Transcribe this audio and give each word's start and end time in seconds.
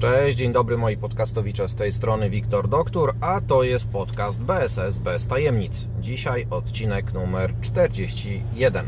Cześć, 0.00 0.38
dzień 0.38 0.52
dobry 0.52 0.78
moi 0.78 0.96
podcastowicze 0.96 1.68
z 1.68 1.74
tej 1.74 1.92
strony 1.92 2.30
Wiktor 2.30 2.68
Doktor, 2.68 3.14
a 3.20 3.40
to 3.40 3.62
jest 3.62 3.88
podcast 3.90 4.40
BSS 4.40 4.98
bez 4.98 5.26
tajemnic. 5.26 5.88
Dzisiaj 6.00 6.46
odcinek 6.50 7.12
numer 7.12 7.54
41. 7.60 8.86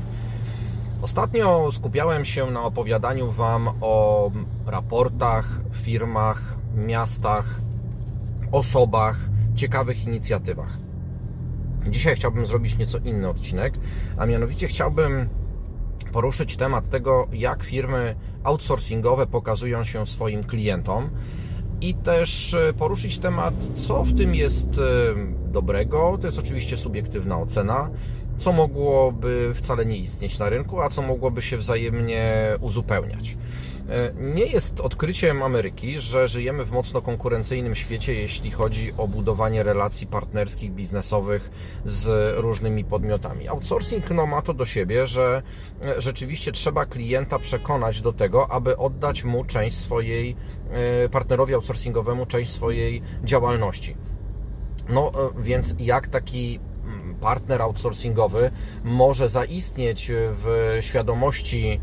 Ostatnio 1.02 1.72
skupiałem 1.72 2.24
się 2.24 2.50
na 2.50 2.62
opowiadaniu 2.62 3.30
Wam 3.30 3.68
o 3.80 4.30
raportach, 4.66 5.60
firmach, 5.72 6.56
miastach, 6.74 7.60
osobach, 8.52 9.16
ciekawych 9.54 10.06
inicjatywach. 10.06 10.78
Dzisiaj 11.86 12.16
chciałbym 12.16 12.46
zrobić 12.46 12.78
nieco 12.78 12.98
inny 12.98 13.28
odcinek, 13.28 13.74
a 14.16 14.26
mianowicie 14.26 14.68
chciałbym 14.68 15.28
poruszyć 16.12 16.56
temat 16.56 16.90
tego, 16.90 17.28
jak 17.32 17.62
firmy 17.62 18.14
outsourcingowe 18.44 19.26
pokazują 19.26 19.84
się 19.84 20.06
swoim 20.06 20.44
klientom 20.44 21.10
i 21.80 21.94
też 21.94 22.56
poruszyć 22.78 23.18
temat, 23.18 23.54
co 23.74 24.04
w 24.04 24.14
tym 24.14 24.34
jest 24.34 24.68
dobrego. 25.46 26.18
To 26.20 26.26
jest 26.26 26.38
oczywiście 26.38 26.76
subiektywna 26.76 27.38
ocena, 27.38 27.90
co 28.38 28.52
mogłoby 28.52 29.50
wcale 29.54 29.86
nie 29.86 29.96
istnieć 29.96 30.38
na 30.38 30.48
rynku, 30.48 30.80
a 30.80 30.88
co 30.88 31.02
mogłoby 31.02 31.42
się 31.42 31.56
wzajemnie 31.56 32.56
uzupełniać. 32.60 33.36
Nie 34.14 34.44
jest 34.44 34.80
odkryciem 34.80 35.42
Ameryki, 35.42 35.98
że 35.98 36.28
żyjemy 36.28 36.64
w 36.64 36.70
mocno 36.70 37.02
konkurencyjnym 37.02 37.74
świecie, 37.74 38.14
jeśli 38.14 38.50
chodzi 38.50 38.92
o 38.96 39.08
budowanie 39.08 39.62
relacji 39.62 40.06
partnerskich, 40.06 40.72
biznesowych 40.72 41.50
z 41.84 42.34
różnymi 42.38 42.84
podmiotami. 42.84 43.48
Outsourcing 43.48 44.10
no, 44.10 44.26
ma 44.26 44.42
to 44.42 44.54
do 44.54 44.66
siebie, 44.66 45.06
że 45.06 45.42
rzeczywiście 45.98 46.52
trzeba 46.52 46.86
klienta 46.86 47.38
przekonać 47.38 48.00
do 48.00 48.12
tego, 48.12 48.50
aby 48.50 48.76
oddać 48.76 49.24
mu 49.24 49.44
część 49.44 49.76
swojej, 49.76 50.36
partnerowi 51.10 51.54
outsourcingowemu, 51.54 52.26
część 52.26 52.50
swojej 52.50 53.02
działalności. 53.24 53.96
No 54.88 55.12
więc 55.38 55.74
jak 55.78 56.08
taki 56.08 56.60
partner 57.20 57.62
outsourcingowy 57.62 58.50
może 58.84 59.28
zaistnieć 59.28 60.10
w 60.14 60.78
świadomości 60.80 61.80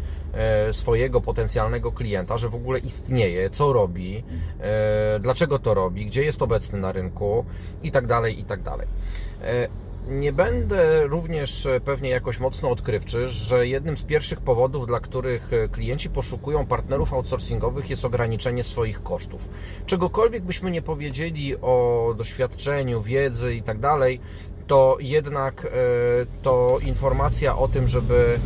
swojego 0.71 1.21
potencjalnego 1.21 1.91
klienta, 1.91 2.37
że 2.37 2.49
w 2.49 2.55
ogóle 2.55 2.79
istnieje, 2.79 3.49
co 3.49 3.73
robi, 3.73 4.23
dlaczego 5.19 5.59
to 5.59 5.73
robi, 5.73 6.05
gdzie 6.05 6.23
jest 6.23 6.41
obecny 6.41 6.79
na 6.79 6.91
rynku 6.91 7.45
i 7.83 7.91
tak 7.91 8.07
dalej, 8.07 8.39
i 8.39 8.43
tak 8.43 8.61
dalej. 8.61 8.87
Nie 10.07 10.33
będę 10.33 11.07
również 11.07 11.67
pewnie 11.85 12.09
jakoś 12.09 12.39
mocno 12.39 12.69
odkrywczy, 12.69 13.27
że 13.27 13.67
jednym 13.67 13.97
z 13.97 14.03
pierwszych 14.03 14.41
powodów, 14.41 14.87
dla 14.87 14.99
których 14.99 15.51
klienci 15.71 16.09
poszukują 16.09 16.65
partnerów 16.65 17.13
outsourcingowych 17.13 17.89
jest 17.89 18.05
ograniczenie 18.05 18.63
swoich 18.63 19.03
kosztów. 19.03 19.49
Czegokolwiek 19.85 20.43
byśmy 20.43 20.71
nie 20.71 20.81
powiedzieli 20.81 21.55
o 21.55 22.13
doświadczeniu, 22.17 23.01
wiedzy 23.01 23.55
i 23.55 23.63
tak 23.63 23.79
dalej, 23.79 24.19
to 24.67 24.97
jednak 24.99 25.67
to 26.41 26.77
informacja 26.85 27.57
o 27.57 27.67
tym, 27.67 27.87
żeby 27.87 28.39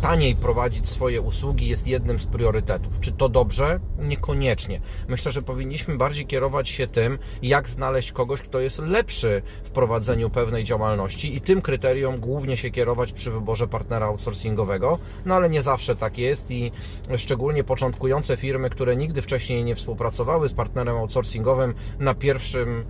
taniej 0.00 0.36
prowadzić 0.36 0.88
swoje 0.88 1.20
usługi 1.20 1.68
jest 1.68 1.86
jednym 1.86 2.18
z 2.18 2.26
priorytetów. 2.26 3.00
Czy 3.00 3.12
to 3.12 3.28
dobrze? 3.28 3.80
Niekoniecznie. 3.98 4.80
Myślę, 5.08 5.32
że 5.32 5.42
powinniśmy 5.42 5.96
bardziej 5.96 6.26
kierować 6.26 6.68
się 6.68 6.86
tym, 6.86 7.18
jak 7.42 7.68
znaleźć 7.68 8.12
kogoś, 8.12 8.42
kto 8.42 8.60
jest 8.60 8.78
lepszy 8.78 9.42
w 9.64 9.70
prowadzeniu 9.70 10.30
pewnej 10.30 10.64
działalności 10.64 11.36
i 11.36 11.40
tym 11.40 11.62
kryterium 11.62 12.20
głównie 12.20 12.56
się 12.56 12.70
kierować 12.70 13.12
przy 13.12 13.30
wyborze 13.30 13.68
partnera 13.68 14.06
outsourcingowego, 14.06 14.98
no 15.26 15.34
ale 15.34 15.48
nie 15.48 15.62
zawsze 15.62 15.96
tak 15.96 16.18
jest 16.18 16.50
i 16.50 16.72
szczególnie 17.16 17.64
początkujące 17.64 18.36
firmy, 18.36 18.70
które 18.70 18.96
nigdy 18.96 19.22
wcześniej 19.22 19.64
nie 19.64 19.74
współpracowały 19.74 20.48
z 20.48 20.52
partnerem 20.52 20.96
outsourcingowym, 20.96 21.74
na 21.98 22.14
pierwszym 22.14 22.84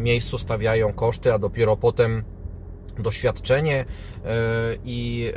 miejscu 0.00 0.38
stawiają 0.38 0.92
koszty, 0.92 1.32
a 1.32 1.38
dopiero 1.38 1.61
dopiero 1.62 1.76
potem 1.76 2.24
doświadczenie 2.98 3.84
i, 4.84 5.32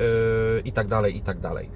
i 0.65 0.71
tak 0.71 0.87
dalej, 0.87 1.17
i 1.17 1.21
tak 1.21 1.39
dalej. 1.39 1.69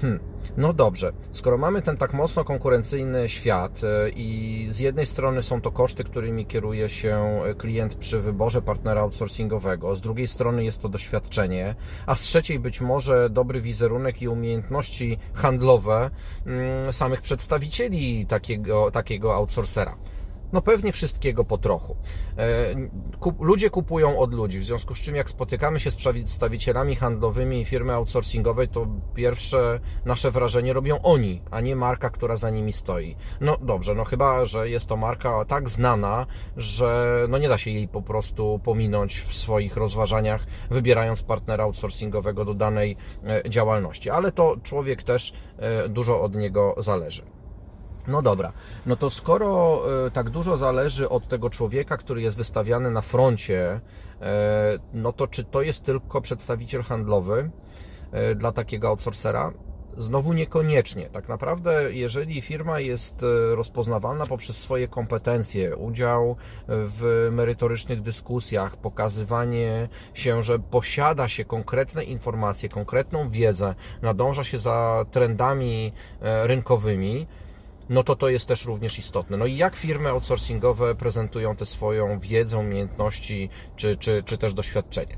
Hmm. 0.00 0.20
No 0.56 0.72
dobrze, 0.72 1.12
skoro 1.30 1.58
mamy 1.58 1.82
ten 1.82 1.96
tak 1.96 2.12
mocno 2.12 2.44
konkurencyjny 2.44 3.28
świat 3.28 3.80
i 4.16 4.66
z 4.70 4.78
jednej 4.78 5.06
strony 5.06 5.42
są 5.42 5.60
to 5.60 5.70
koszty, 5.70 6.04
którymi 6.04 6.46
kieruje 6.46 6.88
się 6.88 7.40
klient 7.58 7.94
przy 7.94 8.20
wyborze 8.20 8.62
partnera 8.62 9.00
outsourcingowego, 9.00 9.96
z 9.96 10.00
drugiej 10.00 10.28
strony 10.28 10.64
jest 10.64 10.82
to 10.82 10.88
doświadczenie, 10.88 11.74
a 12.06 12.14
z 12.14 12.20
trzeciej 12.20 12.58
być 12.58 12.80
może 12.80 13.30
dobry 13.30 13.60
wizerunek 13.60 14.22
i 14.22 14.28
umiejętności 14.28 15.18
handlowe 15.34 16.10
samych 16.92 17.22
przedstawicieli 17.22 18.26
takiego, 18.26 18.90
takiego 18.90 19.34
outsourcera. 19.34 19.96
No 20.52 20.62
pewnie 20.62 20.92
wszystkiego 20.92 21.44
po 21.44 21.58
trochu. 21.58 21.96
Ludzie 23.40 23.70
kupują 23.70 24.18
od 24.18 24.34
ludzi, 24.34 24.58
w 24.58 24.64
związku 24.64 24.94
z 24.94 24.98
czym 24.98 25.16
jak 25.16 25.30
spotykamy 25.30 25.80
się 25.80 25.90
z 25.90 25.96
przedstawicielami 25.96 26.96
handlowymi 26.96 27.64
firmy 27.64 27.92
outsourcingowej, 27.92 28.68
to 28.68 28.86
pierwsze 29.14 29.80
nasze 30.04 30.30
wrażenie 30.30 30.72
robią 30.72 31.02
oni, 31.02 31.42
a 31.50 31.60
nie 31.60 31.76
marka, 31.76 32.10
która 32.10 32.36
za 32.36 32.50
nimi 32.50 32.72
stoi. 32.72 33.16
No 33.40 33.56
dobrze, 33.62 33.94
no 33.94 34.04
chyba, 34.04 34.44
że 34.44 34.68
jest 34.68 34.86
to 34.86 34.96
marka 34.96 35.44
tak 35.44 35.70
znana, 35.70 36.26
że 36.56 37.18
no 37.28 37.38
nie 37.38 37.48
da 37.48 37.58
się 37.58 37.70
jej 37.70 37.88
po 37.88 38.02
prostu 38.02 38.60
pominąć 38.64 39.20
w 39.20 39.34
swoich 39.34 39.76
rozważaniach, 39.76 40.46
wybierając 40.70 41.22
partnera 41.22 41.64
outsourcingowego 41.64 42.44
do 42.44 42.54
danej 42.54 42.96
działalności. 43.48 44.10
Ale 44.10 44.32
to 44.32 44.56
człowiek 44.62 45.02
też 45.02 45.32
dużo 45.88 46.22
od 46.22 46.34
niego 46.34 46.74
zależy. 46.78 47.22
No 48.08 48.22
dobra, 48.22 48.52
no 48.86 48.96
to 48.96 49.10
skoro 49.10 49.82
tak 50.12 50.30
dużo 50.30 50.56
zależy 50.56 51.08
od 51.08 51.28
tego 51.28 51.50
człowieka, 51.50 51.96
który 51.96 52.22
jest 52.22 52.36
wystawiany 52.36 52.90
na 52.90 53.00
froncie, 53.00 53.80
no 54.94 55.12
to 55.12 55.26
czy 55.26 55.44
to 55.44 55.62
jest 55.62 55.84
tylko 55.84 56.20
przedstawiciel 56.20 56.82
handlowy 56.82 57.50
dla 58.36 58.52
takiego 58.52 58.88
outsourcera? 58.88 59.52
Znowu 59.96 60.32
niekoniecznie. 60.32 61.06
Tak 61.06 61.28
naprawdę, 61.28 61.92
jeżeli 61.92 62.40
firma 62.40 62.80
jest 62.80 63.24
rozpoznawalna 63.54 64.26
poprzez 64.26 64.56
swoje 64.56 64.88
kompetencje, 64.88 65.76
udział 65.76 66.36
w 66.68 67.28
merytorycznych 67.32 68.02
dyskusjach, 68.02 68.76
pokazywanie 68.76 69.88
się, 70.14 70.42
że 70.42 70.58
posiada 70.58 71.28
się 71.28 71.44
konkretne 71.44 72.04
informacje, 72.04 72.68
konkretną 72.68 73.30
wiedzę, 73.30 73.74
nadąża 74.02 74.44
się 74.44 74.58
za 74.58 75.04
trendami 75.10 75.92
rynkowymi, 76.20 77.26
no 77.88 78.02
to 78.02 78.16
to 78.16 78.28
jest 78.28 78.48
też 78.48 78.66
również 78.66 78.98
istotne. 78.98 79.36
No 79.36 79.46
i 79.46 79.56
jak 79.56 79.76
firmy 79.76 80.08
outsourcingowe 80.08 80.94
prezentują 80.94 81.56
tę 81.56 81.66
swoją 81.66 82.18
wiedzę, 82.18 82.58
umiejętności 82.58 83.50
czy, 83.76 83.96
czy, 83.96 84.22
czy 84.22 84.38
też 84.38 84.54
doświadczenie? 84.54 85.16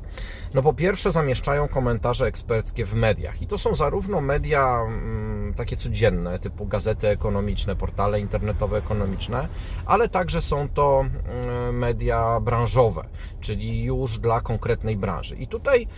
No 0.55 0.63
po 0.63 0.75
pierwsze 0.75 1.13
zamieszczają 1.13 1.69
komentarze 1.69 2.27
eksperckie 2.27 2.85
w 2.85 2.95
mediach 2.95 3.43
i 3.43 3.47
to 3.47 3.59
są 3.59 3.75
zarówno 3.75 4.21
media 4.21 4.83
mm, 4.87 5.55
takie 5.55 5.77
codzienne, 5.77 6.39
typu 6.39 6.67
gazety 6.67 7.09
ekonomiczne, 7.09 7.77
portale 7.77 8.21
internetowe 8.21 8.79
ekonomiczne, 8.79 9.49
ale 9.87 10.09
także 10.09 10.43
są 10.43 10.69
to 10.69 11.05
mm, 11.05 11.79
media 11.79 12.41
branżowe, 12.41 13.09
czyli 13.41 13.85
już 13.85 14.19
dla 14.19 14.41
konkretnej 14.41 14.97
branży. 14.97 15.37
I 15.37 15.47
tutaj 15.47 15.89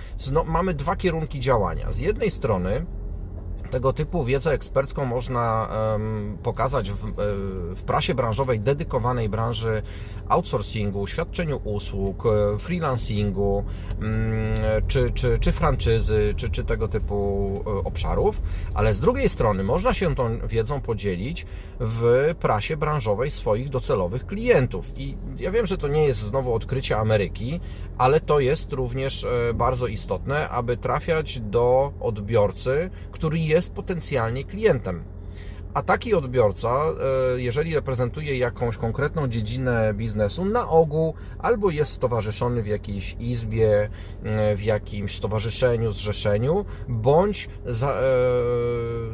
mamy 0.47 0.75
dwa 0.75 0.97
kierunki 0.97 1.41
działania. 1.41 1.93
Z 1.93 1.99
jednej 1.99 2.31
strony 2.31 2.87
tego 3.71 3.93
typu 3.93 4.25
wiedzę 4.25 4.53
ekspercką 4.53 5.05
można 5.05 5.69
pokazać 6.43 6.91
w, 6.91 7.13
w, 7.77 7.83
prasie 7.83 8.15
branżowej 8.15 8.61
dedykowanej 8.61 9.29
branży 9.29 9.83
outsourcingu, 10.29 11.07
świadczeniu 11.07 11.61
usług, 11.65 12.27
e, 12.27 12.59
freelancingu, 12.59 13.65
mm, 14.01 14.55
czy, 14.89 15.11
czy, 15.11 15.39
czy 15.39 15.53
franczyzy, 15.53 16.35
czy, 16.37 16.51
czy 16.51 16.65
tego 16.65 16.89
typu 16.89 17.53
e, 17.67 17.71
obszarów, 17.85 18.43
ale 18.75 18.95
z 18.95 19.01
drugiej 19.01 19.29
strony 19.29 19.65
można 19.65 19.95
się 19.95 20.15
tą 20.15 20.39
wiedzą 20.49 20.81
podzielić 20.81 21.47
w 21.81 22.35
prasie 22.41 22.77
branżowej 22.77 23.31
swoich 23.31 23.69
docelowych 23.69 24.27
klientów. 24.27 24.99
I 24.99 25.17
ja 25.39 25.51
wiem, 25.51 25.67
że 25.67 25.79
to 25.79 25.89
nie 25.89 26.05
jest 26.05 26.21
znowu 26.21 26.55
odkrycie 26.55 26.99
Ameryki, 26.99 27.61
ale 27.99 28.21
to 28.21 28.41
jest 28.41 28.73
również 28.73 29.25
e, 29.25 29.55
bardzo 29.55 29.87
istotne, 29.87 30.49
aby 30.49 30.77
trafiać 30.77 31.41
do 31.41 31.93
odbiorcy, 32.01 32.91
który 33.11 33.39
jest 33.39 33.58
potencjalnie 33.67 34.45
klientem. 34.45 35.05
A 35.75 35.83
taki 35.83 36.15
odbiorca, 36.15 36.69
e, 37.37 37.41
jeżeli 37.41 37.75
reprezentuje 37.75 38.39
jakąś 38.39 38.77
konkretną 38.77 39.29
dziedzinę 39.29 39.95
biznesu, 39.95 40.45
na 40.45 40.69
ogół 40.69 41.15
albo 41.39 41.71
jest 41.71 41.93
stowarzyszony 41.93 42.63
w 42.63 42.67
jakiejś 42.67 43.17
izbie, 43.21 43.91
e, 44.23 44.57
w 44.57 44.63
jakimś 44.63 45.17
stowarzyszeniu, 45.17 45.93
zrzeszeniu, 45.93 46.65
bądź 46.89 47.49
e, 47.67 47.73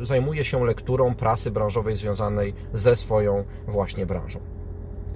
zajmuje 0.02 0.44
się 0.44 0.64
lekturą 0.64 1.14
prasy 1.14 1.50
branżowej 1.50 1.94
związanej 1.96 2.54
ze 2.72 2.96
swoją 2.96 3.44
właśnie 3.66 4.06
branżą. 4.06 4.53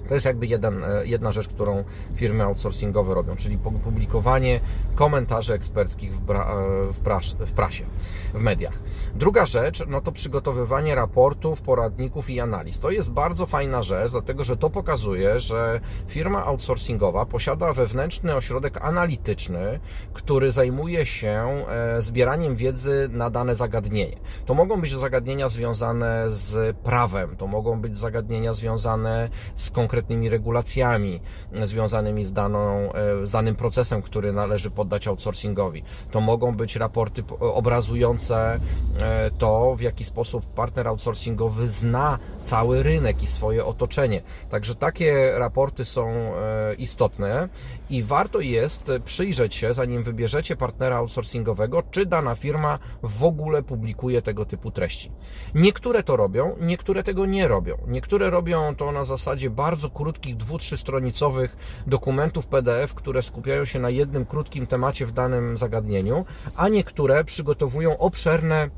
To 0.09 0.13
jest 0.13 0.25
jakby 0.25 0.47
jeden, 0.47 0.83
e, 0.83 1.05
jedna 1.05 1.31
rzecz, 1.31 1.47
którą 1.47 1.83
firmy 2.15 2.43
outsourcingowe 2.43 3.13
robią, 3.13 3.35
czyli 3.35 3.57
publikowanie 3.57 4.59
komentarzy 4.95 5.53
eksperckich 5.53 6.15
w, 6.15 6.19
bra, 6.19 6.39
e, 6.39 6.93
w, 6.93 6.99
pras, 6.99 7.33
w 7.33 7.51
prasie, 7.51 7.85
w 8.33 8.41
mediach. 8.41 8.73
Druga 9.15 9.45
rzecz, 9.45 9.83
no 9.87 10.01
to 10.01 10.11
przygotowywanie 10.11 10.95
raportów, 10.95 11.61
poradników 11.61 12.29
i 12.29 12.39
analiz. 12.39 12.79
To 12.79 12.91
jest 12.91 13.11
bardzo 13.11 13.45
fajna 13.45 13.83
rzecz, 13.83 14.11
dlatego 14.11 14.43
że 14.43 14.57
to 14.57 14.69
pokazuje, 14.69 15.39
że 15.39 15.79
firma 16.07 16.45
outsourcingowa 16.45 17.25
posiada 17.25 17.73
wewnętrzny 17.73 18.35
ośrodek 18.35 18.77
analityczny, 18.81 19.79
który 20.13 20.51
zajmuje 20.51 21.05
się 21.05 21.29
e, 21.29 22.01
zbieraniem 22.01 22.55
wiedzy 22.55 23.09
na 23.11 23.29
dane 23.29 23.55
zagadnienie. 23.55 24.17
To 24.45 24.53
mogą 24.53 24.81
być 24.81 24.91
zagadnienia 24.91 25.49
związane 25.49 26.25
z 26.29 26.77
prawem, 26.77 27.35
to 27.35 27.47
mogą 27.47 27.81
być 27.81 27.97
zagadnienia 27.97 28.53
związane 28.53 29.29
z 29.55 29.69
konkretnymi 29.69 29.98
konkretnymi 29.99 30.29
regulacjami 30.29 31.19
związanymi 31.63 32.23
z, 32.23 32.33
daną, 32.33 32.93
e, 32.93 33.27
z 33.27 33.31
danym 33.31 33.55
procesem, 33.55 34.01
który 34.01 34.33
należy 34.33 34.71
poddać 34.71 35.07
outsourcingowi. 35.07 35.83
To 36.11 36.21
mogą 36.21 36.55
być 36.55 36.75
raporty 36.75 37.23
obrazujące 37.39 38.59
e, 38.99 39.31
to, 39.31 39.75
w 39.75 39.81
jaki 39.81 40.05
sposób 40.05 40.45
partner 40.45 40.87
outsourcingowy 40.87 41.69
zna 41.69 42.19
cały 42.43 42.83
rynek 42.83 43.23
i 43.23 43.27
swoje 43.27 43.65
otoczenie. 43.65 44.21
Także 44.49 44.75
takie 44.75 45.31
raporty 45.37 45.85
są 45.85 46.07
e, 46.07 46.73
istotne 46.77 47.49
i 47.89 48.03
warto 48.03 48.39
jest 48.39 48.91
przyjrzeć 49.05 49.55
się, 49.55 49.73
zanim 49.73 50.03
wybierzecie 50.03 50.55
partnera 50.55 50.97
outsourcingowego, 50.97 51.83
czy 51.91 52.05
dana 52.05 52.35
firma 52.35 52.79
w 53.03 53.23
ogóle 53.23 53.63
publikuje 53.63 54.21
tego 54.21 54.45
typu 54.45 54.71
treści. 54.71 55.11
Niektóre 55.55 56.03
to 56.03 56.15
robią, 56.15 56.55
niektóre 56.61 57.03
tego 57.03 57.25
nie 57.25 57.47
robią. 57.47 57.77
Niektóre 57.87 58.29
robią 58.29 58.75
to 58.75 58.91
na 58.91 59.03
zasadzie 59.03 59.49
bardzo 59.49 59.88
bardzo 59.89 59.97
krótkich, 59.97 60.37
dwu, 60.37 60.57
trzystronicowych 60.57 61.57
dokumentów 61.87 62.47
PDF, 62.47 62.93
które 62.93 63.21
skupiają 63.21 63.65
się 63.65 63.79
na 63.79 63.89
jednym 63.89 64.25
krótkim 64.25 64.67
temacie 64.67 65.05
w 65.05 65.11
danym 65.11 65.57
zagadnieniu, 65.57 66.25
a 66.55 66.69
niektóre 66.69 67.23
przygotowują 67.23 67.97
obszerne 67.97 68.69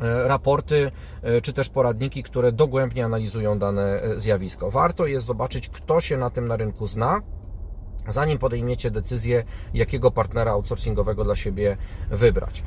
e, 0.00 0.28
raporty 0.28 0.90
e, 1.22 1.40
czy 1.40 1.52
też 1.52 1.68
poradniki, 1.68 2.22
które 2.22 2.52
dogłębnie 2.52 3.04
analizują 3.04 3.58
dane 3.58 4.02
e, 4.02 4.20
zjawisko. 4.20 4.70
Warto 4.70 5.06
jest 5.06 5.26
zobaczyć, 5.26 5.68
kto 5.68 6.00
się 6.00 6.18
na 6.18 6.30
tym 6.30 6.48
na 6.48 6.56
rynku 6.56 6.86
zna, 6.86 7.22
zanim 8.08 8.38
podejmiecie 8.38 8.90
decyzję, 8.90 9.44
jakiego 9.74 10.10
partnera 10.10 10.52
outsourcingowego 10.52 11.24
dla 11.24 11.36
siebie 11.36 11.76
wybrać. 12.10 12.62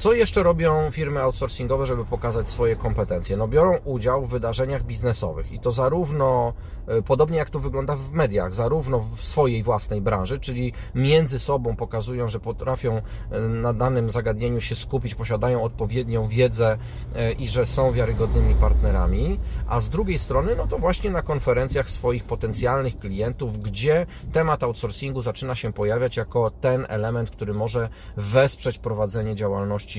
Co 0.00 0.12
jeszcze 0.12 0.42
robią 0.42 0.90
firmy 0.90 1.20
outsourcingowe, 1.22 1.86
żeby 1.86 2.04
pokazać 2.04 2.50
swoje 2.50 2.76
kompetencje? 2.76 3.36
No, 3.36 3.48
biorą 3.48 3.78
udział 3.84 4.26
w 4.26 4.30
wydarzeniach 4.30 4.84
biznesowych 4.84 5.52
i 5.52 5.60
to 5.60 5.72
zarówno, 5.72 6.52
e, 6.86 7.02
podobnie 7.02 7.38
jak 7.38 7.50
to 7.50 7.60
wygląda 7.60 7.96
w 7.96 8.12
mediach, 8.12 8.54
zarówno 8.54 9.00
w 9.16 9.24
swojej 9.24 9.62
własnej 9.62 10.00
branży, 10.00 10.38
czyli 10.38 10.72
między 10.94 11.38
sobą 11.38 11.76
pokazują, 11.76 12.28
że 12.28 12.40
potrafią 12.40 13.02
e, 13.30 13.40
na 13.40 13.72
danym 13.72 14.10
zagadnieniu 14.10 14.60
się 14.60 14.76
skupić, 14.76 15.14
posiadają 15.14 15.62
odpowiednią 15.62 16.28
wiedzę 16.28 16.78
e, 17.14 17.32
i 17.32 17.48
że 17.48 17.66
są 17.66 17.92
wiarygodnymi 17.92 18.54
partnerami, 18.54 19.40
a 19.68 19.80
z 19.80 19.88
drugiej 19.90 20.18
strony, 20.18 20.56
no 20.56 20.66
to 20.66 20.78
właśnie 20.78 21.10
na 21.10 21.22
konferencjach 21.22 21.90
swoich 21.90 22.24
potencjalnych 22.24 22.98
klientów, 22.98 23.58
gdzie 23.62 24.06
temat 24.32 24.62
outsourcingu 24.62 25.22
zaczyna 25.22 25.54
się 25.54 25.72
pojawiać 25.72 26.16
jako 26.16 26.50
ten 26.50 26.86
element, 26.88 27.30
który 27.30 27.54
może 27.54 27.88
wesprzeć 28.16 28.78
prowadzenie 28.78 29.34
działalności 29.34 29.89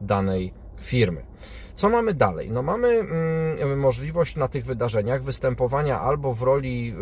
danej 0.00 0.52
firmy. 0.76 1.22
Co 1.74 1.88
mamy 1.88 2.14
dalej? 2.14 2.50
No 2.50 2.62
mamy 2.62 2.88
mm, 2.88 3.78
możliwość 3.78 4.36
na 4.36 4.48
tych 4.48 4.64
wydarzeniach 4.64 5.22
występowania 5.22 6.00
albo 6.00 6.34
w 6.34 6.42
roli 6.42 6.94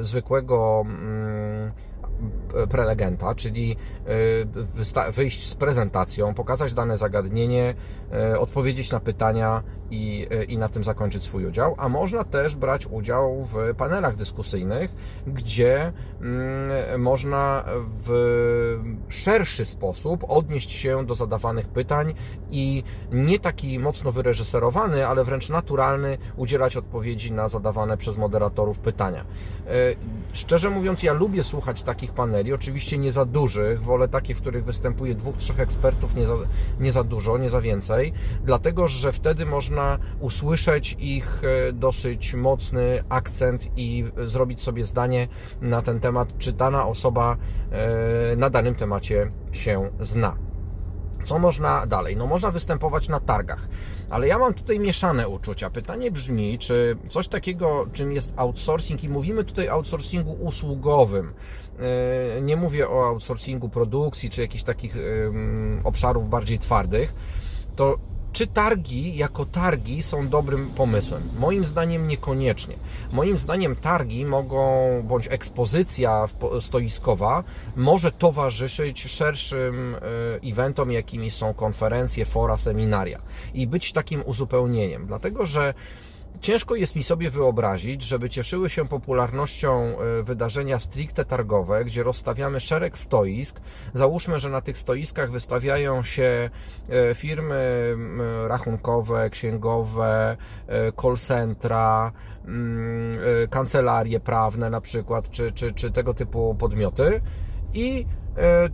y, 0.00 0.04
zwykłego 0.04 0.84
mm, 0.86 1.33
prelegenta, 2.68 3.34
czyli 3.34 3.76
e, 5.06 5.12
wyjść 5.12 5.48
z 5.48 5.54
prezentacją, 5.54 6.34
pokazać 6.34 6.74
dane 6.74 6.98
zagadnienie, 6.98 7.74
e, 8.12 8.38
odpowiedzieć 8.38 8.92
na 8.92 9.00
pytania 9.00 9.62
i, 9.90 10.26
e, 10.30 10.44
i 10.44 10.58
na 10.58 10.68
tym 10.68 10.84
zakończyć 10.84 11.22
swój 11.22 11.46
udział. 11.46 11.74
A 11.78 11.88
można 11.88 12.24
też 12.24 12.56
brać 12.56 12.86
udział 12.86 13.44
w 13.44 13.74
panelach 13.76 14.16
dyskusyjnych, 14.16 14.94
gdzie 15.26 15.92
mm, 16.20 17.02
można 17.02 17.64
w 18.06 19.00
szerszy 19.08 19.66
sposób 19.66 20.24
odnieść 20.28 20.72
się 20.72 21.06
do 21.06 21.14
zadawanych 21.14 21.68
pytań 21.68 22.14
i 22.50 22.82
nie 23.12 23.38
taki 23.38 23.78
mocno 23.78 24.12
wyreżyserowany, 24.12 25.06
ale 25.06 25.24
wręcz 25.24 25.48
naturalny 25.48 26.18
udzielać 26.36 26.76
odpowiedzi 26.76 27.32
na 27.32 27.48
zadawane 27.48 27.96
przez 27.96 28.18
moderatorów 28.18 28.78
pytania. 28.78 29.24
Szczerze 30.32 30.70
mówiąc, 30.70 31.02
ja 31.02 31.12
lubię 31.12 31.44
słuchać 31.44 31.82
takich 31.82 32.12
paneli, 32.12 32.43
oczywiście 32.52 32.98
nie 32.98 33.12
za 33.12 33.24
dużych, 33.24 33.82
wolę 33.82 34.08
takie, 34.08 34.34
w 34.34 34.40
których 34.40 34.64
występuje 34.64 35.14
dwóch, 35.14 35.36
trzech 35.36 35.60
ekspertów, 35.60 36.14
nie 36.14 36.26
za, 36.26 36.34
nie 36.80 36.92
za 36.92 37.04
dużo, 37.04 37.38
nie 37.38 37.50
za 37.50 37.60
więcej, 37.60 38.12
dlatego 38.44 38.88
że 38.88 39.12
wtedy 39.12 39.46
można 39.46 39.98
usłyszeć 40.20 40.96
ich 40.98 41.42
e, 41.44 41.72
dosyć 41.72 42.34
mocny 42.34 43.04
akcent 43.08 43.68
i 43.76 44.04
zrobić 44.26 44.60
sobie 44.60 44.84
zdanie 44.84 45.28
na 45.60 45.82
ten 45.82 46.00
temat, 46.00 46.38
czy 46.38 46.52
dana 46.52 46.86
osoba 46.86 47.36
e, 47.70 48.36
na 48.36 48.50
danym 48.50 48.74
temacie 48.74 49.30
się 49.52 49.90
zna. 50.00 50.43
Co 51.24 51.38
można 51.38 51.86
dalej? 51.86 52.16
No 52.16 52.26
można 52.26 52.50
występować 52.50 53.08
na 53.08 53.20
targach, 53.20 53.68
ale 54.10 54.28
ja 54.28 54.38
mam 54.38 54.54
tutaj 54.54 54.80
mieszane 54.80 55.28
uczucia. 55.28 55.70
Pytanie 55.70 56.10
brzmi, 56.10 56.58
czy 56.58 56.96
coś 57.08 57.28
takiego, 57.28 57.86
czym 57.92 58.12
jest 58.12 58.32
outsourcing 58.36 59.04
i 59.04 59.08
mówimy 59.08 59.44
tutaj 59.44 59.68
outsourcingu 59.68 60.32
usługowym. 60.32 61.32
E, 62.36 62.40
nie 62.40 62.56
mówię 62.56 62.88
o 62.88 63.06
outsourcingu 63.06 63.68
produkcji 63.68 64.30
czy 64.30 64.40
jakichś 64.40 64.64
takich 64.64 64.96
obszarów 65.84 66.30
bardziej 66.30 66.58
twardych. 66.58 67.14
To 67.76 67.98
czy 68.34 68.46
targi 68.46 69.16
jako 69.16 69.46
targi 69.46 70.02
są 70.02 70.28
dobrym 70.28 70.70
pomysłem? 70.70 71.22
Moim 71.38 71.64
zdaniem 71.64 72.08
niekoniecznie. 72.08 72.76
Moim 73.12 73.38
zdaniem 73.38 73.76
targi 73.76 74.24
mogą, 74.24 75.02
bądź 75.02 75.28
ekspozycja 75.30 76.28
stoiskowa 76.60 77.44
może 77.76 78.12
towarzyszyć 78.12 79.02
szerszym 79.02 79.94
e, 79.94 79.98
eventom, 80.50 80.92
jakimi 80.92 81.30
są 81.30 81.54
konferencje, 81.54 82.24
fora, 82.24 82.56
seminaria 82.56 83.20
i 83.54 83.66
być 83.66 83.92
takim 83.92 84.22
uzupełnieniem, 84.26 85.06
dlatego 85.06 85.46
że 85.46 85.74
Ciężko 86.40 86.74
jest 86.74 86.96
mi 86.96 87.02
sobie 87.04 87.30
wyobrazić, 87.30 88.02
żeby 88.02 88.30
cieszyły 88.30 88.70
się 88.70 88.88
popularnością 88.88 89.98
e, 89.98 90.22
wydarzenia 90.22 90.78
stricte 90.78 91.24
targowe, 91.24 91.84
gdzie 91.84 92.02
rozstawiamy 92.02 92.60
szereg 92.60 92.98
stoisk. 92.98 93.60
Załóżmy, 93.94 94.38
że 94.40 94.50
na 94.50 94.60
tych 94.60 94.78
stoiskach 94.78 95.30
wystawiają 95.30 96.02
się 96.02 96.50
e, 96.88 97.14
firmy 97.14 97.96
rachunkowe, 98.46 99.30
księgowe, 99.30 100.36
e, 100.66 100.92
call 100.92 101.16
centra, 101.16 102.12
kancelarie 103.50 104.20
prawne 104.20 104.70
na 104.70 104.80
przykład, 104.80 105.30
czy, 105.30 105.52
czy, 105.52 105.72
czy 105.72 105.90
tego 105.90 106.14
typu 106.14 106.54
podmioty 106.54 107.20
i 107.74 108.06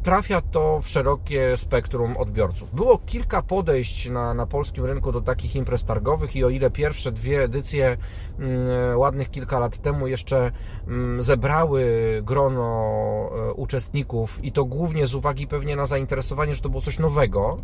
trafia 0.02 0.40
to 0.40 0.81
w 0.83 0.88
szerokie 0.88 1.57
spektrum 1.57 2.17
odbiorców. 2.17 2.75
Było 2.75 2.99
kilka 2.99 3.43
podejść 3.43 4.09
na, 4.09 4.35
na 4.35 4.47
polskim 4.47 4.85
rynku 4.85 5.12
do 5.12 5.21
takich 5.21 5.57
imprez 5.57 5.85
targowych 5.85 6.37
i 6.37 6.45
o 6.45 6.49
ile 6.49 6.71
pierwsze 6.71 7.12
dwie 7.12 7.43
edycje 7.43 7.97
mm, 8.38 8.99
ładnych 8.99 9.31
kilka 9.31 9.59
lat 9.59 9.79
temu 9.79 10.07
jeszcze 10.07 10.52
mm, 10.88 11.23
zebrały 11.23 11.85
grono 12.23 13.31
e, 13.33 13.52
uczestników 13.52 14.45
i 14.45 14.52
to 14.52 14.64
głównie 14.64 15.07
z 15.07 15.14
uwagi 15.14 15.47
pewnie 15.47 15.76
na 15.76 15.87
zainteresowanie, 15.87 16.55
że 16.55 16.62
to 16.62 16.69
było 16.69 16.83
coś 16.83 16.99
nowego, 16.99 17.59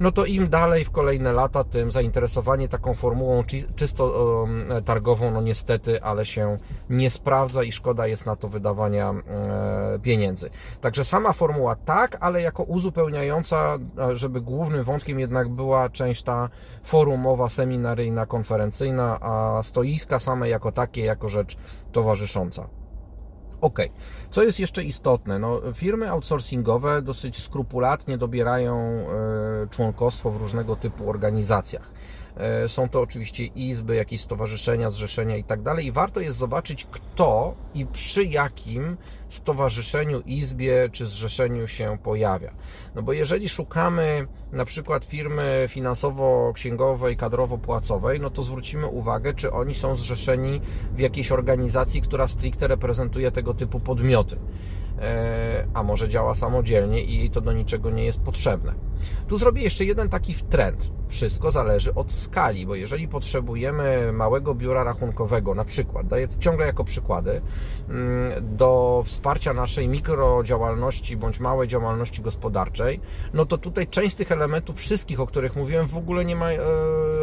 no 0.00 0.12
to 0.12 0.24
im 0.24 0.48
dalej 0.48 0.84
w 0.84 0.90
kolejne 0.90 1.32
lata, 1.32 1.64
tym 1.64 1.90
zainteresowanie 1.90 2.68
taką 2.68 2.94
formułą 2.94 3.44
czysto 3.76 4.46
targową, 4.84 5.30
no 5.30 5.40
niestety, 5.42 6.02
ale 6.02 6.26
się 6.26 6.58
nie 6.90 7.10
sprawdza 7.10 7.62
i 7.62 7.72
szkoda 7.72 8.06
jest 8.06 8.26
na 8.26 8.36
to 8.36 8.48
wydawania 8.48 9.10
e, 9.10 9.98
pieniędzy. 10.02 10.50
Także 10.80 11.04
sama 11.04 11.32
formuła 11.32 11.76
tak, 11.76 12.16
ale 12.20 12.42
jako 12.42 12.62
uzupełniająca, 12.62 13.78
żeby 14.12 14.40
głównym 14.40 14.84
wątkiem 14.84 15.20
jednak 15.20 15.48
była 15.48 15.88
część 15.88 16.22
ta 16.22 16.48
forumowa, 16.82 17.48
seminaryjna, 17.48 18.26
konferencyjna, 18.26 19.18
a 19.20 19.62
stoiska 19.62 20.20
same 20.20 20.48
jako 20.48 20.72
takie, 20.72 21.04
jako 21.04 21.28
rzecz 21.28 21.56
towarzysząca. 21.92 22.79
Ok. 23.60 23.78
Co 24.30 24.42
jest 24.42 24.60
jeszcze 24.60 24.84
istotne? 24.84 25.38
No, 25.38 25.60
firmy 25.74 26.10
outsourcingowe 26.10 27.02
dosyć 27.02 27.42
skrupulatnie 27.42 28.18
dobierają 28.18 28.76
e, 28.76 29.06
członkostwo 29.70 30.30
w 30.30 30.36
różnego 30.36 30.76
typu 30.76 31.10
organizacjach. 31.10 31.90
E, 32.36 32.68
są 32.68 32.88
to 32.88 33.00
oczywiście 33.00 33.44
izby, 33.44 33.94
jakieś 33.96 34.20
stowarzyszenia, 34.20 34.90
zrzeszenia 34.90 35.36
i 35.36 35.44
tak 35.44 35.62
dalej. 35.62 35.86
I 35.86 35.92
warto 35.92 36.20
jest 36.20 36.38
zobaczyć, 36.38 36.86
kto 36.90 37.54
i 37.74 37.86
przy 37.86 38.24
jakim 38.24 38.96
stowarzyszeniu, 39.28 40.20
izbie 40.20 40.88
czy 40.92 41.06
zrzeszeniu 41.06 41.68
się 41.68 41.98
pojawia. 42.02 42.52
No 42.94 43.02
bo 43.02 43.12
jeżeli 43.12 43.48
szukamy 43.48 44.26
na 44.52 44.64
przykład 44.64 45.04
firmy 45.04 45.66
finansowo-księgowej, 45.68 47.16
kadrowo-płacowej, 47.16 48.20
no 48.20 48.30
to 48.30 48.42
zwrócimy 48.42 48.86
uwagę, 48.86 49.34
czy 49.34 49.52
oni 49.52 49.74
są 49.74 49.96
zrzeszeni 49.96 50.60
w 50.94 50.98
jakiejś 50.98 51.32
organizacji, 51.32 52.02
która 52.02 52.28
stricte 52.28 52.68
reprezentuje 52.68 53.30
tego 53.30 53.54
typu 53.54 53.80
podmioty. 53.80 54.36
E, 55.00 55.66
a 55.74 55.82
może 55.82 56.08
działa 56.08 56.34
samodzielnie 56.34 57.02
i 57.02 57.30
to 57.30 57.40
do 57.40 57.52
niczego 57.52 57.90
nie 57.90 58.04
jest 58.04 58.20
potrzebne. 58.20 58.74
Tu 59.28 59.36
zrobię 59.36 59.62
jeszcze 59.62 59.84
jeden 59.84 60.08
taki 60.08 60.34
trend. 60.34 60.92
Wszystko 61.06 61.50
zależy 61.50 61.94
od 61.94 62.12
skali, 62.12 62.66
bo 62.66 62.74
jeżeli 62.74 63.08
potrzebujemy 63.08 64.12
małego 64.12 64.54
biura 64.54 64.84
rachunkowego, 64.84 65.54
na 65.54 65.64
przykład, 65.64 66.06
daję 66.06 66.28
to 66.28 66.38
ciągle 66.38 66.66
jako 66.66 66.84
przykłady, 66.84 67.42
mm, 67.88 68.56
do 68.56 69.02
wsparcia 69.06 69.54
naszej 69.54 69.88
mikrodziałalności 69.88 71.16
bądź 71.16 71.40
małej 71.40 71.68
działalności 71.68 72.22
gospodarczej, 72.22 73.00
no 73.34 73.46
to 73.46 73.58
tutaj 73.58 73.88
część 73.88 74.14
z 74.14 74.16
tych 74.16 74.32
elementów, 74.32 74.76
wszystkich, 74.76 75.20
o 75.20 75.26
których 75.26 75.56
mówiłem, 75.56 75.86
w 75.86 75.96
ogóle 75.96 76.24
nie 76.24 76.36
ma 76.36 76.50
e, 76.52 76.58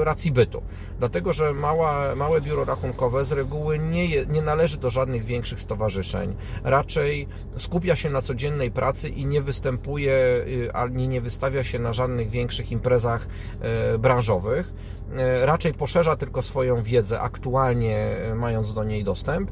racji 0.04 0.32
bytu. 0.32 0.62
Dlatego, 1.00 1.34
że 1.34 1.54
mała, 1.54 2.16
małe 2.16 2.42
biuro 2.42 2.66
rachunkowe 2.66 3.26
z 3.26 3.32
reguły 3.32 3.80
nie, 3.80 4.26
nie 4.26 4.42
należy 4.42 4.78
do 4.78 4.90
żadnych 4.90 5.26
większych 5.26 5.60
stowarzyszeń. 5.60 6.36
Raczej 6.64 7.28
skupia 7.68 7.96
się 7.96 8.10
na 8.10 8.22
codziennej 8.22 8.72
pracy 8.72 9.10
i 9.10 9.26
nie 9.26 9.42
występuje 9.42 10.14
y, 10.48 10.74
ani 10.74 11.08
nie 11.08 11.22
wystawia 11.22 11.64
się 11.64 11.80
na 11.80 11.94
żadnych 11.94 12.30
większych 12.30 12.72
imprezach 12.72 13.28
e, 13.62 13.98
branżowych. 13.98 14.74
E, 15.16 15.46
raczej 15.46 15.74
poszerza 15.74 16.16
tylko 16.16 16.42
swoją 16.42 16.82
wiedzę, 16.82 17.20
aktualnie 17.20 17.98
e, 17.98 18.36
mając 18.36 18.74
do 18.74 18.84
niej 18.84 19.04
dostęp 19.04 19.52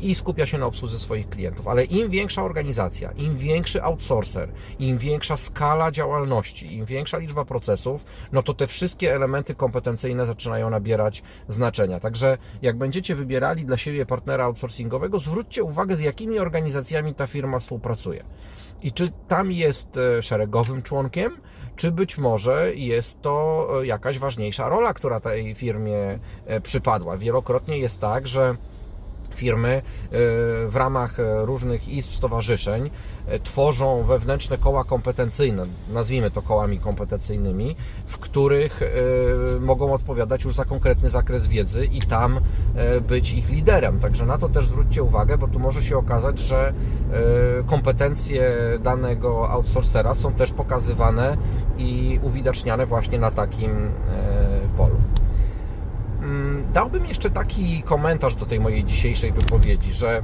i 0.00 0.14
skupia 0.14 0.46
się 0.46 0.58
na 0.58 0.66
obsłudze 0.66 0.98
swoich 0.98 1.28
klientów. 1.28 1.68
Ale 1.68 1.84
im 1.84 2.10
większa 2.10 2.42
organizacja, 2.42 3.10
im 3.10 3.36
większy 3.36 3.82
outsourcer, 3.82 4.48
im 4.78 4.98
większa 4.98 5.36
skala 5.36 5.90
działalności, 5.90 6.76
im 6.76 6.84
większa 6.84 7.18
liczba 7.18 7.44
procesów, 7.44 8.04
no 8.32 8.42
to 8.42 8.54
te 8.54 8.66
wszystkie 8.66 9.14
elementy 9.14 9.54
kompetencyjne 9.54 10.26
zaczynają 10.26 10.70
nabierać 10.70 11.22
znaczenia. 11.48 12.00
Także 12.00 12.38
jak 12.62 12.78
będziecie 12.78 13.14
wybierali 13.14 13.64
dla 13.64 13.76
siebie 13.76 14.06
partnera 14.06 14.44
outsourcingowego, 14.44 15.18
zwróćcie 15.18 15.62
uwagę, 15.62 15.96
z 15.96 16.00
jakimi 16.00 16.38
organizacjami 16.38 17.14
ta 17.14 17.26
firma 17.26 17.58
współpracuje. 17.58 18.24
I 18.82 18.92
czy 18.92 19.08
tam 19.28 19.52
jest 19.52 19.96
e, 19.96 20.22
szeregowym 20.22 20.82
członkiem, 20.82 21.36
czy 21.76 21.92
być 21.92 22.18
może 22.18 22.74
jest 22.74 23.22
to 23.22 23.68
e, 23.82 23.86
jakaś 23.86 24.18
ważniejsza 24.18 24.68
rola, 24.68 24.94
która 24.94 25.20
tej 25.20 25.54
firmie 25.54 26.18
e, 26.46 26.60
przypadła. 26.60 27.16
Wielokrotnie 27.16 27.78
jest 27.78 28.00
tak, 28.00 28.28
że 28.28 28.56
firmy 29.38 29.68
e, 29.68 29.80
w 30.68 30.72
ramach 30.74 31.20
e, 31.20 31.46
różnych 31.46 31.88
izb, 31.88 32.10
stowarzyszeń 32.10 32.90
e, 33.26 33.38
tworzą 33.40 34.02
wewnętrzne 34.02 34.58
koła 34.58 34.84
kompetencyjne, 34.84 35.66
nazwijmy 35.88 36.30
to 36.30 36.42
kołami 36.42 36.78
kompetencyjnymi, 36.78 37.76
w 38.06 38.18
których 38.18 38.80
mogą 39.60 39.92
odpowiadać 39.92 40.44
już 40.44 40.54
za 40.54 40.64
konkretny 40.64 41.08
zakres 41.08 41.46
wiedzy 41.46 41.84
i 41.84 42.00
tam 42.00 42.40
być 43.08 43.32
ich 43.32 43.50
liderem. 43.50 44.00
Także 44.00 44.26
na 44.26 44.38
to 44.38 44.48
też 44.48 44.66
zwróćcie 44.66 45.02
uwagę, 45.02 45.38
bo 45.38 45.48
tu 45.48 45.58
może 45.58 45.82
się 45.82 45.98
okazać, 45.98 46.40
że 46.40 46.72
kompetencje 47.66 48.56
danego 48.80 49.50
outsourcera 49.50 50.14
są 50.14 50.32
też 50.32 50.52
pokazywane 50.52 51.36
i 51.78 52.20
uwidaczniane 52.22 52.86
właśnie 52.86 53.18
na 53.18 53.30
takim 53.30 53.90
polu. 54.76 54.96
Dałbym 56.72 57.06
jeszcze 57.06 57.30
taki 57.30 57.82
komentarz 57.82 58.34
do 58.34 58.46
tej 58.46 58.60
mojej 58.60 58.84
dzisiejszej 58.84 59.32
wypowiedzi, 59.32 59.92
że 59.92 60.22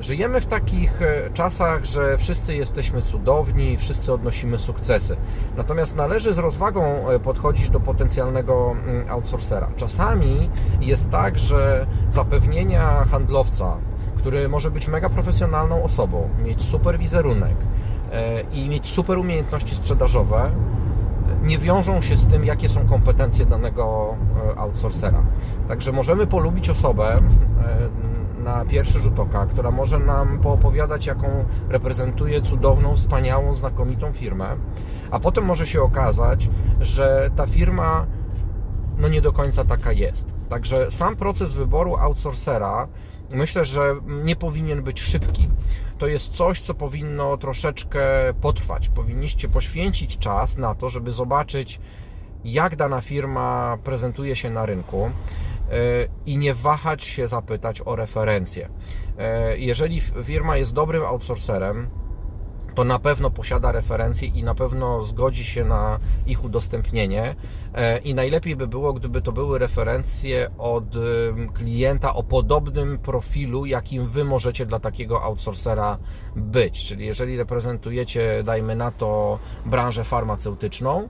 żyjemy 0.00 0.40
w 0.40 0.46
takich 0.46 1.02
e, 1.02 1.30
czasach, 1.30 1.84
że 1.84 2.18
wszyscy 2.18 2.54
jesteśmy 2.54 3.02
cudowni, 3.02 3.76
wszyscy 3.76 4.12
odnosimy 4.12 4.58
sukcesy. 4.58 5.16
Natomiast 5.56 5.96
należy 5.96 6.34
z 6.34 6.38
rozwagą 6.38 7.08
e, 7.08 7.18
podchodzić 7.18 7.70
do 7.70 7.80
potencjalnego 7.80 8.70
mm, 8.70 9.10
outsourcera. 9.10 9.70
Czasami 9.76 10.50
jest 10.80 11.10
tak, 11.10 11.38
że 11.38 11.86
zapewnienia 12.10 13.04
handlowca, 13.04 13.76
który 14.16 14.48
może 14.48 14.70
być 14.70 14.88
mega 14.88 15.08
profesjonalną 15.08 15.82
osobą, 15.82 16.28
mieć 16.44 16.62
super 16.62 16.98
wizerunek 16.98 17.56
e, 18.12 18.40
i 18.40 18.68
mieć 18.68 18.88
super 18.88 19.18
umiejętności 19.18 19.74
sprzedażowe, 19.74 20.50
nie 21.42 21.58
wiążą 21.58 22.00
się 22.00 22.16
z 22.16 22.26
tym, 22.26 22.44
jakie 22.44 22.68
są 22.68 22.86
kompetencje 22.86 23.46
danego 23.46 24.16
e, 24.54 24.58
outsourcera. 24.58 25.22
Także 25.68 25.92
możemy 25.92 26.26
polubić 26.26 26.70
osobę 26.70 27.16
e, 27.16 28.42
na 28.44 28.64
pierwszy 28.64 28.98
rzut 28.98 29.18
oka, 29.18 29.46
która 29.46 29.70
może 29.70 29.98
nam 29.98 30.38
poopowiadać, 30.38 31.06
jaką 31.06 31.44
reprezentuje 31.68 32.42
cudowną, 32.42 32.96
wspaniałą, 32.96 33.54
znakomitą 33.54 34.12
firmę, 34.12 34.46
a 35.10 35.20
potem 35.20 35.44
może 35.44 35.66
się 35.66 35.82
okazać, 35.82 36.50
że 36.80 37.30
ta 37.36 37.46
firma 37.46 38.06
no 38.98 39.08
nie 39.08 39.20
do 39.20 39.32
końca 39.32 39.64
taka 39.64 39.92
jest. 39.92 40.32
Także 40.48 40.90
sam 40.90 41.16
proces 41.16 41.52
wyboru 41.52 41.96
outsourcera 41.96 42.88
myślę, 43.30 43.64
że 43.64 43.94
nie 44.06 44.36
powinien 44.36 44.82
być 44.82 45.00
szybki. 45.00 45.48
To 45.98 46.06
jest 46.06 46.28
coś, 46.28 46.60
co 46.60 46.74
powinno 46.74 47.36
troszeczkę 47.36 48.00
potrwać. 48.40 48.88
Powinniście 48.88 49.48
poświęcić 49.48 50.18
czas 50.18 50.58
na 50.58 50.74
to, 50.74 50.88
żeby 50.88 51.12
zobaczyć, 51.12 51.80
jak 52.44 52.76
dana 52.76 53.00
firma 53.00 53.78
prezentuje 53.84 54.36
się 54.36 54.50
na 54.50 54.66
rynku 54.66 55.04
e, 55.04 55.10
i 56.26 56.38
nie 56.38 56.54
wahać 56.54 57.04
się 57.04 57.28
zapytać 57.28 57.82
o 57.84 57.96
referencje. 57.96 58.68
E, 59.18 59.58
jeżeli 59.58 60.00
firma 60.00 60.56
jest 60.56 60.72
dobrym 60.72 61.02
outsourcerem, 61.02 61.88
to 62.78 62.84
na 62.84 62.98
pewno 62.98 63.30
posiada 63.30 63.72
referencje 63.72 64.28
i 64.28 64.42
na 64.42 64.54
pewno 64.54 65.02
zgodzi 65.02 65.44
się 65.44 65.64
na 65.64 65.98
ich 66.26 66.44
udostępnienie. 66.44 67.36
E, 67.74 67.98
I 67.98 68.14
najlepiej 68.14 68.56
by 68.56 68.66
było, 68.66 68.92
gdyby 68.92 69.22
to 69.22 69.32
były 69.32 69.58
referencje 69.58 70.50
od 70.58 70.84
klienta 71.54 72.14
o 72.14 72.22
podobnym 72.22 72.98
profilu, 72.98 73.66
jakim 73.66 74.06
wy 74.06 74.24
możecie 74.24 74.66
dla 74.66 74.80
takiego 74.80 75.22
outsourcera 75.22 75.98
być. 76.36 76.84
Czyli 76.84 77.06
jeżeli 77.06 77.36
reprezentujecie, 77.36 78.42
dajmy 78.44 78.76
na 78.76 78.90
to, 78.90 79.38
branżę 79.66 80.04
farmaceutyczną, 80.04 81.08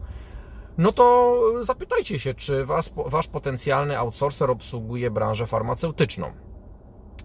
no 0.79 0.93
to 0.93 1.35
zapytajcie 1.61 2.19
się, 2.19 2.35
czy 2.35 2.65
was, 2.65 2.93
wasz 3.07 3.29
potencjalny 3.29 3.99
outsourcer 3.99 4.51
obsługuje 4.51 5.11
branżę 5.11 5.47
farmaceutyczną. 5.47 6.48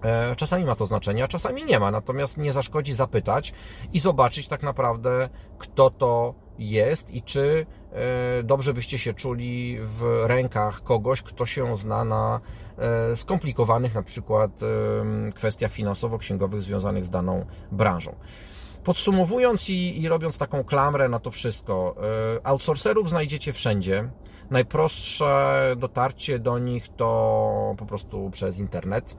E, 0.04 0.36
czasami 0.36 0.66
ma 0.66 0.76
to 0.76 0.86
znaczenie, 0.86 1.24
a 1.24 1.28
czasami 1.28 1.66
nie 1.66 1.80
ma. 1.80 1.92
Natomiast 1.92 2.38
nie 2.38 2.54
zaszkodzi 2.54 2.94
zapytać 2.94 3.54
i 3.94 4.00
zobaczyć 4.00 4.48
tak 4.48 4.64
naprawdę, 4.64 5.30
kto 5.58 5.90
to 5.90 6.34
jest 6.60 7.14
i 7.14 7.22
czy 7.22 7.66
e, 7.92 8.44
dobrze 8.44 8.74
byście 8.74 8.98
się 8.98 9.14
czuli 9.14 9.78
w 9.82 10.24
rękach 10.28 10.84
kogoś, 10.84 11.22
kto 11.22 11.46
się 11.46 11.78
zna 11.78 12.04
na 12.06 12.40
e, 12.78 13.16
skomplikowanych 13.18 13.96
na 13.96 14.04
przykład 14.04 14.52
kwestiach 15.36 15.72
finansowo-księgowych 15.72 16.62
związanych 16.62 17.06
z 17.06 17.10
daną 17.10 17.46
branżą. 17.72 18.16
Podsumowując 18.84 19.70
i, 19.70 20.02
i, 20.02 20.08
robiąc 20.08 20.38
taką 20.38 20.64
klamrę 20.64 21.10
na 21.10 21.20
to 21.20 21.32
wszystko, 21.32 21.96
outsourcerów 22.44 23.10
znajdziecie 23.10 23.54
wszędzie. 23.54 24.10
Najprostsze 24.52 25.76
dotarcie 25.78 26.40
do 26.40 26.60
nich 26.60 26.90
to 26.90 27.76
po 27.78 27.86
prostu 27.86 28.30
przez 28.32 28.60
internet. 28.60 29.16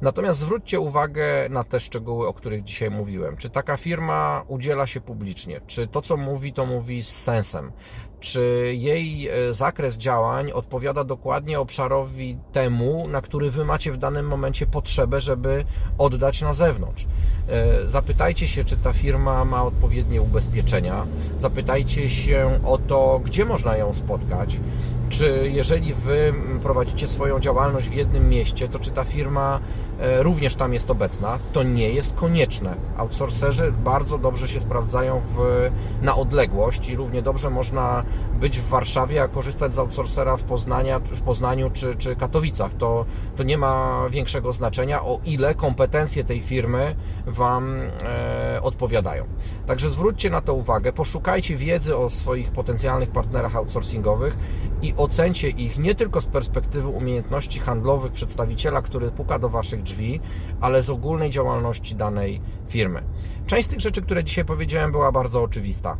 Natomiast 0.00 0.40
zwróćcie 0.40 0.80
uwagę 0.80 1.48
na 1.50 1.64
te 1.64 1.80
szczegóły, 1.80 2.28
o 2.28 2.34
których 2.34 2.64
dzisiaj 2.64 2.90
mówiłem. 2.90 3.36
Czy 3.36 3.50
taka 3.50 3.76
firma 3.76 4.44
udziela 4.48 4.86
się 4.86 5.00
publicznie? 5.00 5.60
Czy 5.66 5.86
to, 5.86 6.02
co 6.02 6.16
mówi, 6.16 6.52
to 6.52 6.66
mówi 6.66 7.02
z 7.02 7.08
sensem? 7.08 7.72
Czy 8.20 8.72
jej 8.76 9.28
e, 9.28 9.54
zakres 9.54 9.96
działań 9.96 10.52
odpowiada 10.52 11.04
dokładnie 11.04 11.60
obszarowi 11.60 12.38
temu, 12.52 13.08
na 13.08 13.20
który 13.22 13.50
wy 13.50 13.64
macie 13.64 13.92
w 13.92 13.98
danym 13.98 14.26
momencie 14.26 14.66
potrzebę, 14.66 15.20
żeby 15.20 15.64
oddać 15.98 16.42
na 16.42 16.54
zewnątrz? 16.54 17.06
E, 17.48 17.90
zapytajcie 17.90 18.48
się, 18.48 18.64
czy 18.64 18.76
ta 18.76 18.92
firma 18.92 19.44
ma 19.44 19.64
odpowiednie 19.64 20.22
ubezpieczenia. 20.22 21.06
Zapytajcie 21.38 22.10
się 22.10 22.60
o 22.64 22.78
to, 22.78 23.20
gdzie 23.24 23.44
można 23.44 23.76
ją 23.76 23.94
spotkać. 23.94 24.60
Czy 25.08 25.50
jeżeli 25.52 25.94
wy 25.94 26.34
prowadzicie 26.62 27.08
swoją 27.08 27.40
działalność 27.40 27.88
w 27.88 27.94
jednym 27.94 28.28
mieście, 28.28 28.68
to 28.68 28.78
czy 28.78 28.90
ta 28.90 29.04
firma 29.04 29.60
e, 30.00 30.22
również 30.22 30.54
tam 30.54 30.74
jest 30.74 30.90
obecna? 30.90 31.38
To 31.52 31.62
nie 31.62 31.90
jest 31.90 32.14
konieczne. 32.14 32.76
Outsourcerzy 32.96 33.72
bardzo 33.84 34.18
dobrze 34.18 34.48
się 34.48 34.60
sprawdzają 34.60 35.20
w, 35.20 35.70
na 36.02 36.16
odległość 36.16 36.88
i 36.88 36.96
równie 36.96 37.22
dobrze 37.22 37.50
można 37.50 38.04
być 38.40 38.58
w 38.58 38.68
Warszawie, 38.68 39.22
a 39.22 39.28
korzystać 39.28 39.74
z 39.74 39.78
outsourcera 39.78 40.36
w, 40.36 40.42
Poznania, 40.42 40.98
w 40.98 41.22
Poznaniu 41.22 41.70
czy, 41.70 41.94
czy 41.94 42.16
Katowicach. 42.16 42.74
To, 42.74 43.04
to 43.36 43.42
nie 43.42 43.58
ma 43.58 44.02
większego 44.10 44.52
znaczenia, 44.52 45.02
o 45.02 45.20
ile 45.24 45.54
kompetencje 45.54 46.24
tej 46.24 46.40
firmy 46.40 46.96
Wam 47.26 47.80
e, 48.02 48.60
odpowiadają. 48.62 49.24
Także 49.66 49.88
zwróćcie 49.88 50.30
na 50.30 50.40
to 50.40 50.54
uwagę, 50.54 50.92
poszukajcie 50.92 51.56
wiedzy 51.56 51.96
o 51.96 52.10
swoich 52.10 52.50
potencjalnych 52.50 53.10
partnerach 53.10 53.56
outsourcingowych 53.56 54.38
i 54.82 54.94
ocencie 54.96 55.48
ich 55.48 55.78
nie 55.78 55.94
tylko 55.94 56.20
z 56.20 56.26
perspektywy 56.26 56.88
umiejętności 56.88 57.60
handlowych 57.60 58.12
przedstawiciela, 58.12 58.82
który 58.82 59.10
puka 59.10 59.38
do 59.38 59.48
Waszych 59.48 59.82
drzwi, 59.82 60.20
ale 60.60 60.82
z 60.82 60.90
ogólnej 60.90 61.30
działalności 61.30 61.94
danej 61.94 62.40
firmy. 62.68 63.02
Część 63.46 63.64
z 63.64 63.68
tych 63.68 63.80
rzeczy, 63.80 64.02
które 64.02 64.24
dzisiaj 64.24 64.44
powiedziałem, 64.44 64.92
była 64.92 65.12
bardzo 65.12 65.42
oczywista. 65.42 65.96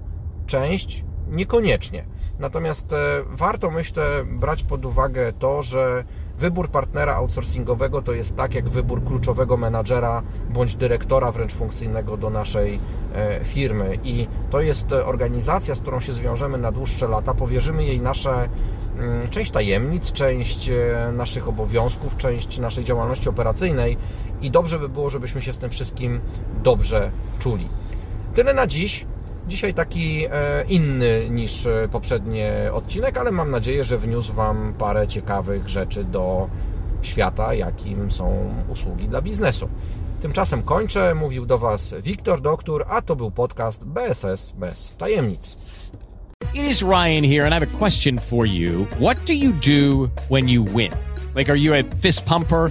Część 0.46 1.04
niekoniecznie. 1.30 2.04
Natomiast 2.38 2.92
e, 2.92 2.96
warto, 3.26 3.70
myślę, 3.70 4.24
brać 4.24 4.62
pod 4.62 4.86
uwagę 4.86 5.32
to, 5.32 5.62
że 5.62 6.04
wybór 6.38 6.70
partnera 6.70 7.14
outsourcingowego 7.14 8.02
to 8.02 8.12
jest 8.12 8.36
tak 8.36 8.54
jak 8.54 8.68
wybór 8.68 9.04
kluczowego 9.04 9.56
menadżera 9.56 10.22
bądź 10.50 10.76
dyrektora 10.76 11.32
wręcz 11.32 11.54
funkcyjnego 11.54 12.16
do 12.16 12.30
naszej 12.30 12.80
e, 13.14 13.44
firmy. 13.44 13.98
I 14.04 14.28
to 14.50 14.60
jest 14.60 14.92
organizacja, 14.92 15.74
z 15.74 15.80
którą 15.80 16.00
się 16.00 16.12
zwiążemy 16.12 16.58
na 16.58 16.72
dłuższe 16.72 17.08
lata. 17.08 17.34
Powierzymy 17.34 17.84
jej 17.84 18.00
nasze 18.00 18.48
mm, 18.98 19.28
część 19.28 19.50
tajemnic, 19.50 20.12
część 20.12 20.70
e, 20.70 21.12
naszych 21.12 21.48
obowiązków, 21.48 22.16
część 22.16 22.58
naszej 22.58 22.84
działalności 22.84 23.28
operacyjnej 23.28 23.96
i 24.40 24.50
dobrze 24.50 24.78
by 24.78 24.88
było, 24.88 25.10
żebyśmy 25.10 25.42
się 25.42 25.52
z 25.52 25.58
tym 25.58 25.70
wszystkim 25.70 26.20
dobrze 26.62 27.10
czuli. 27.38 27.68
Tyle 28.34 28.54
na 28.54 28.66
dziś. 28.66 29.06
Dzisiaj 29.48 29.74
taki 29.74 30.24
e, 30.24 30.64
inny 30.68 31.30
niż 31.30 31.66
e, 31.66 31.88
poprzedni 31.92 32.40
odcinek, 32.72 33.18
ale 33.18 33.30
mam 33.30 33.50
nadzieję, 33.50 33.84
że 33.84 33.98
wniósł 33.98 34.32
Wam 34.32 34.74
parę 34.78 35.08
ciekawych 35.08 35.68
rzeczy 35.68 36.04
do 36.04 36.48
świata, 37.02 37.54
jakim 37.54 38.10
są 38.10 38.54
usługi 38.68 39.08
dla 39.08 39.22
biznesu. 39.22 39.68
Tymczasem 40.20 40.62
kończę. 40.62 41.14
Mówił 41.14 41.46
do 41.46 41.58
Was 41.58 41.94
Wiktor 42.02 42.40
Doktor, 42.40 42.84
a 42.88 43.02
to 43.02 43.16
był 43.16 43.30
podcast 43.30 43.84
BSS 43.84 44.52
bez 44.52 44.96
tajemnic. 44.96 45.56
It 46.54 46.70
is 46.70 46.82
Ryan 46.82 47.24
here, 47.24 47.44
and 47.44 47.52
I 47.52 47.58
have 47.58 47.62
a 47.62 47.78
question 47.78 48.18
for 48.18 48.46
you. 48.46 48.86
What 49.00 49.18
do 49.26 49.32
you 49.32 49.52
do 49.52 50.08
when 50.30 50.48
you 50.48 50.64
win? 50.64 50.92
Like, 51.36 51.52
are 51.52 51.58
you 51.58 51.74
a 51.74 51.82
fist 52.02 52.24
pumper? 52.24 52.70